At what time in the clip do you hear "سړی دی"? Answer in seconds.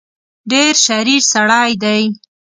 1.33-2.01